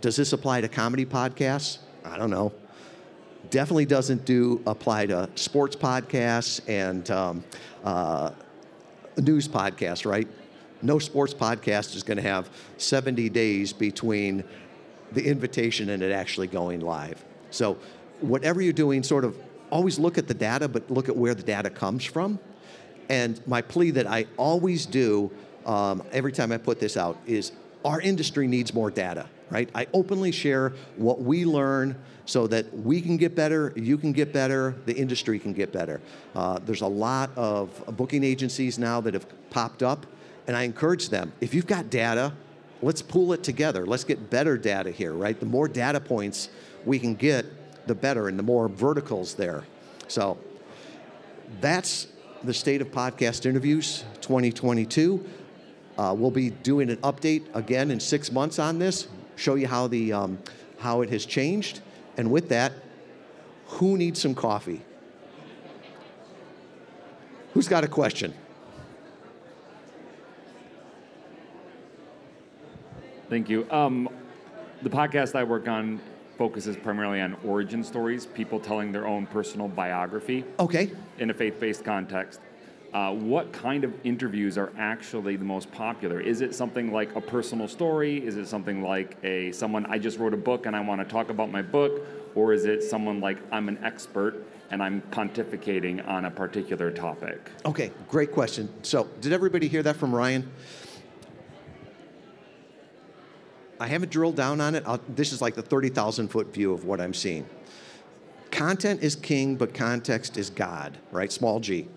[0.00, 1.78] Does this apply to comedy podcasts?
[2.04, 2.52] I don't know.
[3.50, 7.42] Definitely doesn't do apply to sports podcasts and um,
[7.82, 8.30] uh,
[9.20, 10.28] news podcast, right?
[10.82, 14.44] No sports podcast is going to have 70 days between
[15.12, 17.24] the invitation and it actually going live.
[17.50, 17.78] So,
[18.20, 19.36] whatever you're doing, sort of
[19.70, 22.38] always look at the data, but look at where the data comes from.
[23.08, 25.30] And my plea that I always do
[25.66, 27.52] um, every time I put this out is
[27.84, 29.68] our industry needs more data, right?
[29.74, 34.32] I openly share what we learn so that we can get better, you can get
[34.32, 36.00] better, the industry can get better.
[36.34, 40.06] Uh, there's a lot of booking agencies now that have popped up,
[40.46, 42.32] and I encourage them if you've got data,
[42.80, 43.84] let's pool it together.
[43.84, 45.38] Let's get better data here, right?
[45.38, 46.48] The more data points
[46.86, 47.44] we can get,
[47.86, 49.64] the better, and the more verticals there.
[50.08, 50.38] So
[51.60, 52.06] that's
[52.42, 55.24] the state of podcast interviews 2022.
[55.98, 59.86] Uh, we'll be doing an update again in six months on this, show you how
[59.88, 60.38] the um,
[60.78, 61.80] how it has changed.
[62.16, 62.72] And with that,
[63.78, 64.82] Who needs some coffee?
[67.54, 68.34] Who's got a question?
[73.30, 73.70] Thank you.
[73.70, 74.08] Um,
[74.82, 76.00] the podcast I work on
[76.36, 80.90] focuses primarily on origin stories, people telling their own personal biography Okay.
[81.18, 82.40] in a faith-based context.
[82.92, 86.20] Uh, what kind of interviews are actually the most popular?
[86.20, 88.24] Is it something like a personal story?
[88.24, 91.06] Is it something like a someone I just wrote a book and I want to
[91.06, 92.02] talk about my book,
[92.34, 97.50] or is it someone like I'm an expert and I'm pontificating on a particular topic?
[97.64, 98.68] Okay, great question.
[98.82, 100.50] So, did everybody hear that from Ryan?
[103.80, 104.84] I haven't drilled down on it.
[104.86, 107.46] I'll, this is like the 30,000 foot view of what I'm seeing.
[108.52, 111.32] Content is king, but context is God, right?
[111.32, 111.88] Small g.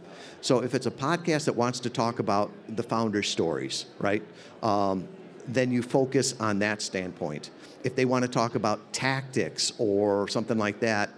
[0.41, 4.23] So if it's a podcast that wants to talk about the founder's stories, right,
[4.63, 5.07] um,
[5.47, 7.51] then you focus on that standpoint.
[7.83, 11.09] If they want to talk about tactics or something like that,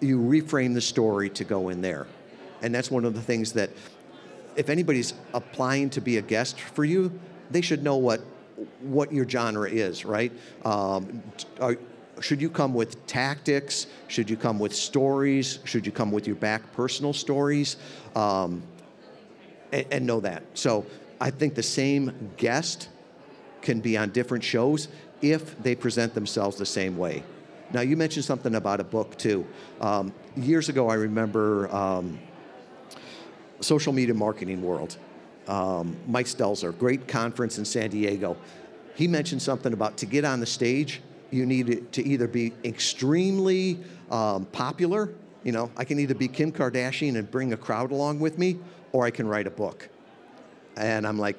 [0.00, 2.06] you reframe the story to go in there.
[2.62, 3.70] And that's one of the things that,
[4.54, 7.18] if anybody's applying to be a guest for you,
[7.50, 8.20] they should know what
[8.80, 10.32] what your genre is, right?
[10.66, 11.22] Um,
[11.60, 11.76] are,
[12.20, 13.86] should you come with tactics?
[14.08, 15.60] Should you come with stories?
[15.64, 17.76] Should you come with your back personal stories?
[18.14, 18.62] Um,
[19.72, 20.42] and, and know that.
[20.54, 20.86] So
[21.20, 22.88] I think the same guest
[23.62, 24.88] can be on different shows
[25.22, 27.22] if they present themselves the same way.
[27.72, 29.46] Now, you mentioned something about a book too.
[29.80, 32.18] Um, years ago, I remember um,
[33.60, 34.96] social media marketing world.
[35.46, 38.36] Um, Mike Stelzner, great conference in San Diego.
[38.94, 43.78] He mentioned something about to get on the stage, you need to either be extremely
[44.10, 45.12] um, popular.
[45.44, 48.58] You know, I can either be Kim Kardashian and bring a crowd along with me,
[48.92, 49.88] or I can write a book.
[50.76, 51.38] And I'm like,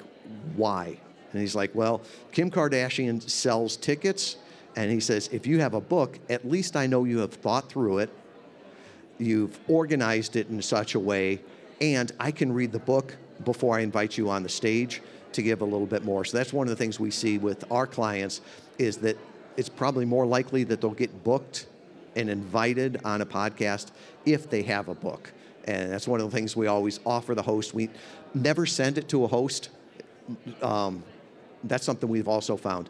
[0.56, 0.97] why?
[1.32, 2.01] And he's like, well,
[2.32, 4.38] Kim Kardashian sells tickets.
[4.75, 7.69] And he says, if you have a book, at least I know you have thought
[7.69, 8.10] through it,
[9.17, 11.41] you've organized it in such a way,
[11.80, 15.01] and I can read the book before I invite you on the stage
[15.34, 16.25] to give a little bit more.
[16.25, 18.41] So that's one of the things we see with our clients
[18.77, 19.17] is that
[19.57, 21.67] it's probably more likely that they'll get booked
[22.15, 23.91] and invited on a podcast
[24.25, 25.31] if they have a book.
[25.65, 27.73] And that's one of the things we always offer the host.
[27.73, 27.89] We
[28.33, 29.69] never send it to a host.
[30.61, 31.03] Um,
[31.63, 32.89] that's something we've also found.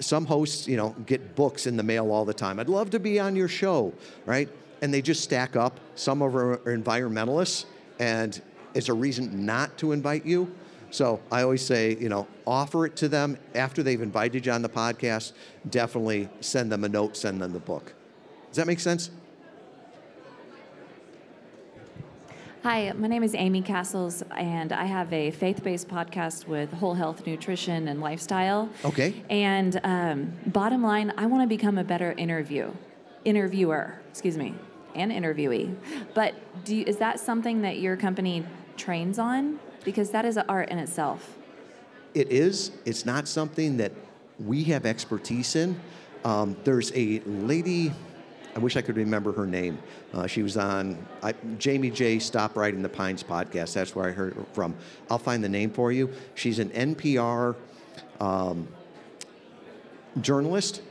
[0.00, 2.60] Some hosts, you know, get books in the mail all the time.
[2.60, 3.92] I'd love to be on your show,
[4.26, 4.48] right?
[4.80, 5.80] And they just stack up.
[5.96, 7.64] Some of them are environmentalists,
[7.98, 8.40] and
[8.74, 10.52] it's a reason not to invite you.
[10.90, 14.62] So I always say, you know, offer it to them after they've invited you on
[14.62, 15.32] the podcast.
[15.68, 17.94] Definitely send them a note, send them the book.
[18.48, 19.10] Does that make sense?
[22.64, 26.94] Hi, my name is Amy Castles, and I have a faith based podcast with whole
[26.94, 28.68] health nutrition and lifestyle.
[28.84, 29.22] Okay.
[29.30, 32.72] And um, bottom line, I want to become a better interview,
[33.24, 34.54] interviewer, excuse me,
[34.96, 35.76] and interviewee.
[36.14, 38.44] But do you, is that something that your company
[38.76, 39.60] trains on?
[39.84, 41.36] Because that is an art in itself.
[42.14, 42.72] It is.
[42.84, 43.92] It's not something that
[44.38, 45.78] we have expertise in.
[46.24, 47.92] Um, there's a lady,
[48.56, 49.78] I wish I could remember her name.
[50.12, 52.18] Uh, she was on I, Jamie J.
[52.18, 53.74] Stop Writing the Pines podcast.
[53.74, 54.74] That's where I heard her from.
[55.10, 56.10] I'll find the name for you.
[56.34, 57.54] She's an NPR
[58.20, 58.66] um,
[60.20, 60.82] journalist,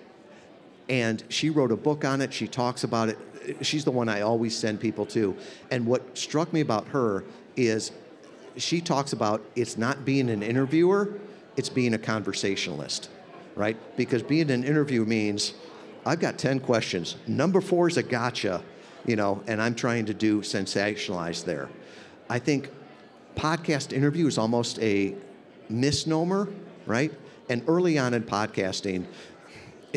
[0.90, 2.34] and she wrote a book on it.
[2.34, 3.18] She talks about it.
[3.62, 5.36] She's the one I always send people to.
[5.72, 7.24] And what struck me about her
[7.56, 7.92] is
[8.58, 11.20] she talks about it's not being an interviewer,
[11.56, 13.10] it's being a conversationalist,
[13.56, 13.78] right?
[13.98, 15.54] Because being an interview means
[16.06, 17.18] I've got 10 questions.
[17.28, 18.64] Number four is a gotcha,
[19.06, 21.70] you know, and I'm trying to do sensationalize there.
[22.30, 22.70] I think
[23.36, 25.16] podcast interview is almost a
[25.70, 26.50] misnomer,
[26.86, 27.12] right?
[27.50, 29.06] And early on in podcasting,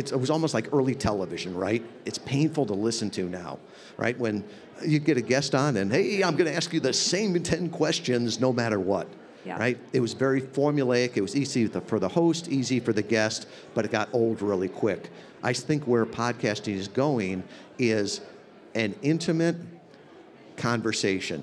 [0.01, 1.83] it was almost like early television, right?
[2.05, 3.59] It's painful to listen to now,
[3.97, 4.19] right?
[4.19, 4.45] When
[4.85, 7.71] you get a guest on and, hey, I'm going to ask you the same 10
[7.71, 9.07] questions no matter what.
[9.45, 9.59] Yeah.
[9.59, 9.79] Right?
[9.95, 11.17] It was very formulaic.
[11.17, 14.69] It was easy for the host, easy for the guest, but it got old really
[14.69, 15.11] quick.
[15.43, 17.43] I think where podcasting is going
[17.79, 18.21] is
[18.75, 19.57] an intimate
[20.57, 21.43] conversation.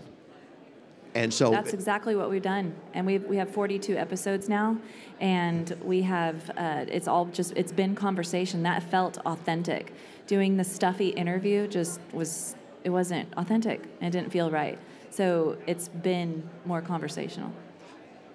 [1.16, 4.78] And so That's exactly what we've done, and we we have 42 episodes now,
[5.20, 9.94] and we have uh, it's all just it's been conversation that felt authentic.
[10.28, 13.84] Doing the stuffy interview just was it wasn't authentic.
[14.02, 14.78] and It didn't feel right.
[15.10, 17.52] So it's been more conversational.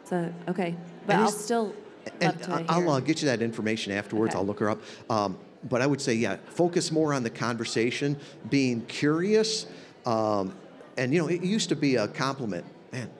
[0.05, 0.75] So okay,
[1.07, 1.75] but I'll still
[2.21, 4.35] And to I- I'll uh, get you that information afterwards.
[4.35, 4.41] Okay.
[4.41, 4.81] I'll look her up.
[5.09, 8.17] Um, but I would say, yeah, focus more on the conversation,
[8.51, 9.67] being curious.
[10.05, 10.55] Um,
[10.97, 12.65] and, you know, it used to be a compliment.
[12.93, 13.11] Man,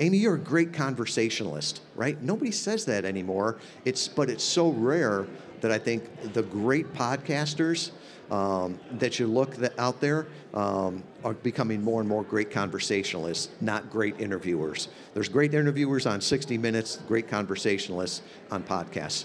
[0.00, 2.20] Amy, you're a great conversationalist, right?
[2.22, 3.58] Nobody says that anymore.
[3.84, 5.26] It's, but it's so rare.
[5.60, 7.90] that I think the great podcasters
[8.30, 13.90] um, that you look out there um, are becoming more and more great conversationalists, not
[13.90, 14.88] great interviewers.
[15.14, 19.24] There's great interviewers on 60 Minutes, great conversationalists on podcasts.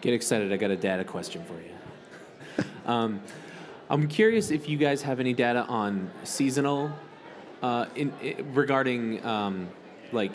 [0.00, 0.52] Get excited!
[0.52, 2.64] I got a data question for you.
[2.86, 3.20] um,
[3.92, 6.90] I'm curious if you guys have any data on seasonal,
[7.62, 9.68] uh, in, in, regarding um,
[10.12, 10.32] like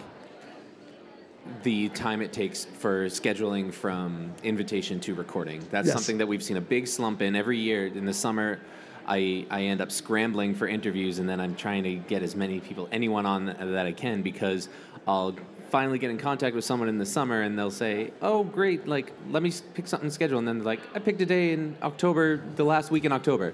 [1.64, 5.66] the time it takes for scheduling from invitation to recording.
[5.72, 5.96] That's Yes.
[5.96, 7.88] something that we've seen a big slump in every year.
[7.88, 8.60] In the summer,
[9.08, 12.60] I, I end up scrambling for interviews, and then I'm trying to get as many
[12.60, 14.70] people, anyone on that I can, because
[15.08, 15.36] I'll
[15.70, 18.88] finally get in contact with someone in the summer, and they'll say, "Oh, great!
[18.88, 21.76] Like, let me pick something schedule." And then they're like, "I picked a day in
[21.82, 23.54] October, the last week in October."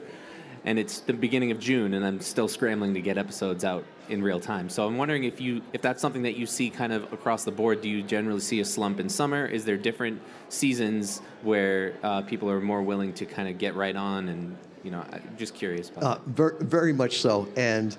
[0.65, 4.23] and it's the beginning of June, and I'm still scrambling to get episodes out in
[4.23, 4.69] real time.
[4.69, 7.51] So I'm wondering if you if that's something that you see kind of across the
[7.51, 7.81] board.
[7.81, 9.45] Do you generally see a slump in summer?
[9.45, 13.95] Is there different seasons where uh, people are more willing to kind of get right
[13.95, 14.29] on?
[14.29, 16.03] And you know, I'm just curious about.
[16.03, 17.47] Uh, ver- very much so.
[17.57, 17.95] And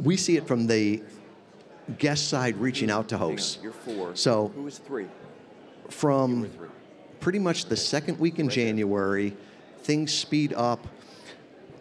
[0.00, 1.02] we see it from the
[1.98, 3.58] guest side reaching out to hosts.
[3.62, 4.14] You're four.
[4.16, 5.06] So Who is three?
[5.88, 6.50] from
[7.20, 9.36] pretty much the second week in January,
[9.82, 10.86] things speed up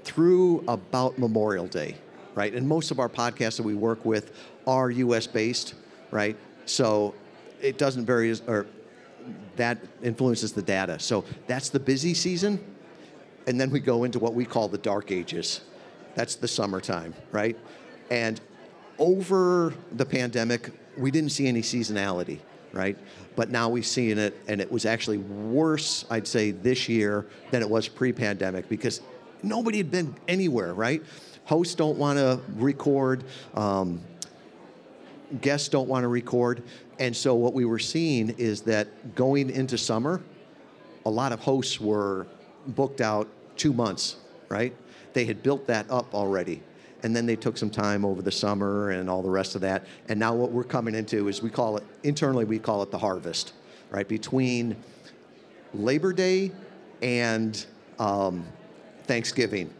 [0.03, 1.95] through about Memorial Day,
[2.35, 2.53] right?
[2.53, 4.31] And most of our podcasts that we work with
[4.67, 5.73] are US based,
[6.11, 6.37] right?
[6.65, 7.15] So
[7.61, 8.67] it doesn't vary, as- or
[9.55, 10.99] that influences the data.
[10.99, 12.59] So that's the busy season.
[13.47, 15.61] And then we go into what we call the dark ages.
[16.15, 17.57] That's the summertime, right?
[18.11, 18.39] And
[18.97, 22.39] over the pandemic, we didn't see any seasonality,
[22.71, 22.97] right?
[23.35, 27.61] But now we've seen it, and it was actually worse, I'd say, this year than
[27.61, 29.01] it was pre pandemic because
[29.43, 31.03] nobody had been anywhere, right?
[31.45, 33.23] Hosts don't want to record.
[33.53, 34.01] Um,
[35.41, 36.63] guests don't want to record.
[36.99, 40.21] And so what we were seeing is that going into summer,
[41.05, 42.25] a lot of hosts were
[42.67, 43.27] booked out
[43.57, 44.17] two months,
[44.49, 44.75] right?
[45.13, 46.63] They had built that up already.
[47.03, 49.85] And then they took some time over the summer and all the rest of that.
[50.09, 52.97] And now what we're coming into is we call it, internally, we call it the
[52.97, 53.53] harvest,
[53.91, 54.07] right?
[54.07, 54.75] Between
[55.73, 56.51] Labor Day
[57.01, 57.65] and
[57.99, 58.45] um,
[59.03, 59.73] Thanksgiving.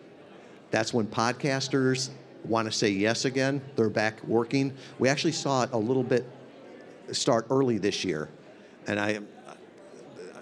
[0.71, 2.09] That's when podcasters
[2.43, 3.61] want to say yes again.
[3.75, 4.73] They're back working.
[4.99, 6.29] We actually saw it a little bit
[7.11, 8.29] start early this year.
[8.87, 9.19] And I,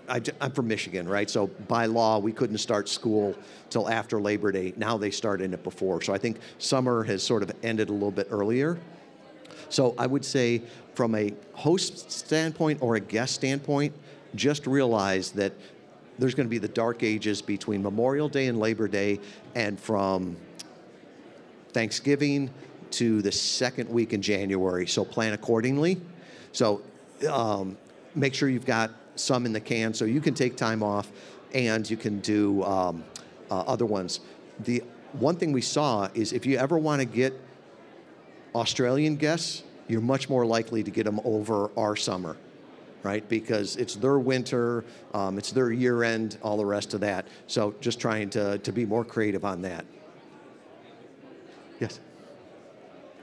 [0.07, 1.29] I, am from Michigan, right?
[1.29, 3.35] So by law, we couldn't start school
[3.69, 4.73] till after Labor Day.
[4.75, 6.01] Now they start in it before.
[6.01, 8.77] So I think summer has sort of ended a little bit earlier.
[9.69, 10.61] So I would say,
[10.93, 13.93] from a host standpoint or a guest standpoint,
[14.35, 15.53] just realize that
[16.19, 19.19] there's going to be the dark ages between Memorial Day and Labor Day,
[19.55, 20.37] and from
[21.71, 22.51] Thanksgiving
[22.91, 24.85] to the second week in January.
[24.85, 25.99] So plan accordingly.
[26.51, 26.81] So
[27.27, 27.77] um,
[28.13, 31.11] make sure you've got some in the can so you can take time off
[31.53, 33.03] and you can do um,
[33.51, 34.21] uh, other ones.
[34.59, 34.83] The
[35.13, 37.39] one thing we saw is if you ever want to get
[38.55, 42.37] Australian guests, you're much more likely to get them over our summer,
[43.03, 43.27] right?
[43.29, 47.27] Because it's their winter, um, it's their year end, all the rest of that.
[47.47, 49.85] So just trying to, to be more creative on that.
[51.79, 51.99] Yes.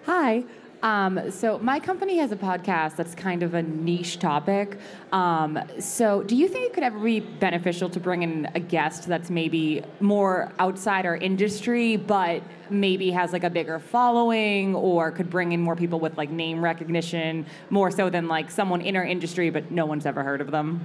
[0.06, 0.44] Hi.
[0.82, 4.78] Um, so my company has a podcast that's kind of a niche topic.
[5.12, 9.06] Um, so do you think it could ever be beneficial to bring in a guest
[9.06, 15.28] that's maybe more outside our industry, but maybe has like a bigger following, or could
[15.28, 19.04] bring in more people with like name recognition, more so than like someone in our
[19.04, 20.80] industry, but no one's ever heard of them?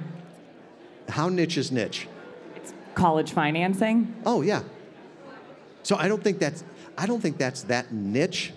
[1.08, 2.08] How niche is niche?
[2.56, 4.14] It's college financing.
[4.26, 4.64] Oh yeah.
[5.84, 6.64] So I don't think that's
[6.98, 8.52] I don't think that's that niche,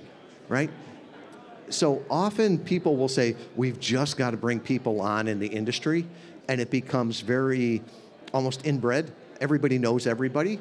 [0.48, 0.70] right?
[1.70, 6.06] So often people will say we've just got to bring people on in the industry,
[6.48, 7.82] and it becomes very
[8.32, 9.12] almost inbred.
[9.40, 10.60] Everybody knows everybody.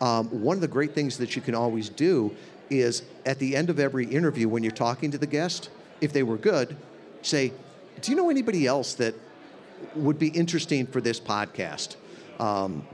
[0.00, 2.34] Um, one of the great things that you can always do
[2.70, 5.70] is at the end of every interview, when you're talking to the guest,
[6.00, 6.76] if they were good,
[7.22, 7.52] say,
[8.00, 9.14] "Do you know anybody else that
[9.94, 11.96] would be interesting for this podcast?"
[12.38, 12.86] Um,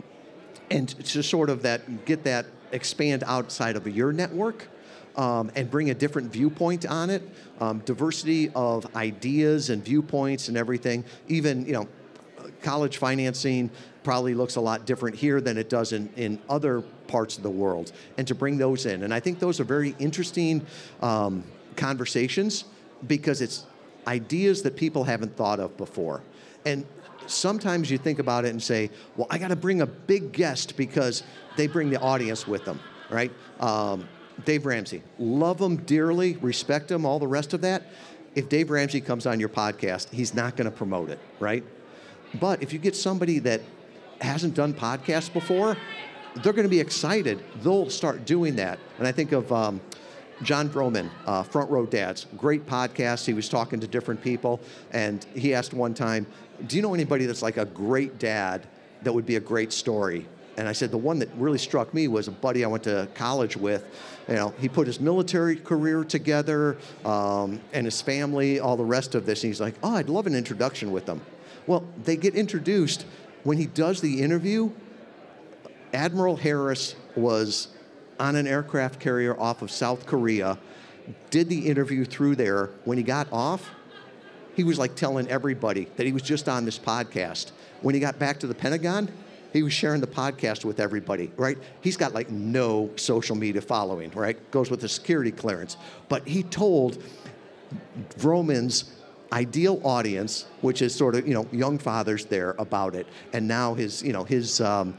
[0.70, 4.68] and to sort of that get that expand outside of your network
[5.16, 7.22] um, and bring a different viewpoint on it.
[7.60, 11.04] Um, diversity of ideas and viewpoints and everything.
[11.28, 11.88] Even you know
[12.62, 13.70] college financing
[14.02, 17.50] probably looks a lot different here than it does in, in other parts of the
[17.50, 17.92] world.
[18.18, 19.02] And to bring those in.
[19.02, 20.64] And i think those are very interesting
[21.00, 21.44] um,
[21.76, 22.64] conversations
[23.06, 23.66] because it's
[24.06, 26.22] ideas that people haven't thought of before.
[26.64, 26.84] And
[27.26, 30.76] sometimes you think about it and say, well, I got to bring a big guest
[30.76, 31.22] because
[31.56, 33.30] they bring the audience with them, right?
[33.60, 34.08] Um,
[34.44, 37.82] Dave Ramsey, love him dearly, respect him, all the rest of that.
[38.34, 41.64] If Dave Ramsey comes on your podcast, he's not going to promote it, right?
[42.40, 43.60] But if you get somebody that
[44.20, 45.76] hasn't done podcasts before,
[46.36, 47.42] they're going to be excited.
[47.62, 48.78] They'll start doing that.
[48.98, 49.80] And I think of um,
[50.42, 53.26] John Vroman, uh, Front Row Dads, great podcast.
[53.26, 54.60] He was talking to different people,
[54.92, 56.26] and he asked one time,
[56.66, 58.66] "Do you know anybody that's like a great dad
[59.02, 60.26] that would be a great story?"
[60.57, 63.09] And I said, the one that really struck me was a buddy I went to
[63.14, 63.84] college with.
[64.28, 69.14] You know, he put his military career together um, and his family, all the rest
[69.14, 69.42] of this.
[69.42, 71.22] And he's like, oh, I'd love an introduction with them.
[71.66, 73.07] Well, they get introduced.
[73.44, 74.70] When he does the interview,
[75.92, 77.68] Admiral Harris was
[78.20, 80.59] on an aircraft carrier off of South Korea,
[81.30, 82.70] did the interview through there.
[82.84, 83.70] When he got off,
[84.55, 87.53] he was like telling everybody that he was just on this podcast.
[87.80, 89.09] When he got back to the Pentagon,
[89.53, 91.59] he was sharing the podcast with everybody, right?
[91.80, 94.50] He's got like no social media following, right?
[94.50, 95.76] Goes with the security clearance.
[96.09, 97.03] But he told
[98.18, 98.92] Vroman's
[99.32, 103.07] ideal audience, which is sort of, you know, young fathers there about it.
[103.32, 104.96] And now his, you know, his, um,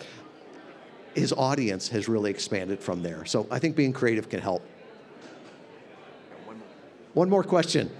[1.14, 3.26] his audience has really expanded from there.
[3.26, 4.64] So I think being creative can help.
[7.14, 7.92] One more question.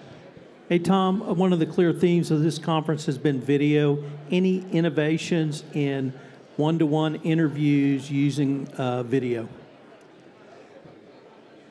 [0.70, 4.04] Hey, Tom, one of the clear themes of this conference has been video.
[4.32, 6.14] Any innovations in
[6.58, 9.48] one-to-one interviews using uh, video.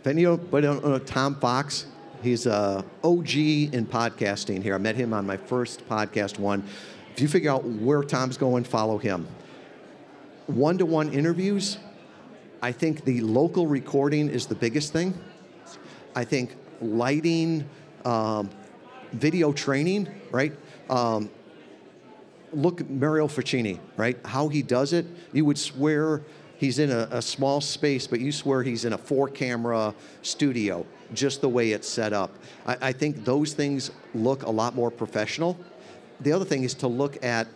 [0.03, 1.87] Video, but know Tom Fox,
[2.23, 4.75] he's a OG in podcasting here.
[4.75, 6.65] I met him on my first podcast one.
[7.15, 9.29] If you figure out where Tom's going, follow him.
[10.47, 11.79] One-to-one interviews,
[12.61, 15.15] I think the local recording is the biggest thing.
[16.17, 17.69] I think lighting,
[18.05, 18.51] um,
[19.13, 20.53] video training, right?
[20.91, 21.31] Um,
[22.53, 24.19] look Mario Ficini, right?
[24.25, 26.23] How he does it, you would swear
[26.59, 30.87] he's in a, a, small space, but you swear he's in a four camera studio,
[31.13, 32.37] just the way it's set up.
[32.67, 35.59] I, I think those things look a lot more professional.
[36.21, 37.49] The other thing is to look at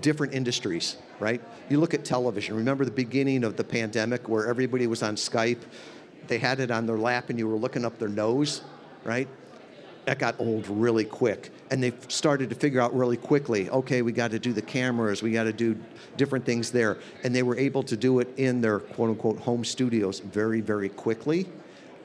[0.00, 1.40] different industries, right?
[1.68, 2.56] You look at television.
[2.56, 5.62] Remember the beginning of the pandemic where everybody was on Skype?
[6.26, 8.62] They had it on their lap and you were looking up their nose,
[9.04, 9.28] right?
[10.06, 11.50] That got old really quick.
[11.70, 15.22] And they started to figure out really quickly okay, we got to do the cameras,
[15.22, 15.76] we got to do
[16.16, 16.98] different things there.
[17.22, 20.88] And they were able to do it in their quote unquote home studios very, very
[20.88, 21.46] quickly.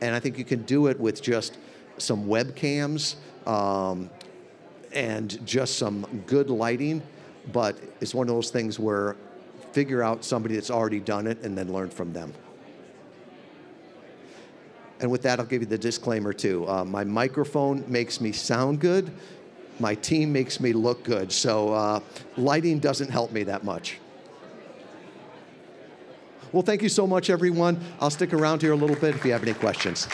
[0.02, 1.58] And I think you can do it with just
[1.99, 3.16] some webcams
[3.47, 4.10] um,
[4.91, 7.04] and just some good lighting.
[7.52, 9.16] But it's one of those things where
[9.74, 12.34] figure out somebody that's already done it and then learn from them.
[15.02, 16.68] And with that, I'll give you the disclaimer too.
[16.70, 19.12] Uh, my microphone makes me sound good.
[19.80, 21.32] My team makes me look good.
[21.32, 21.99] So uh,
[22.38, 23.97] lighting doesn't help me that much.
[26.52, 27.84] Well, thank you so much, everyone.
[27.99, 30.08] I'll stick around here a little bit if you have any questions.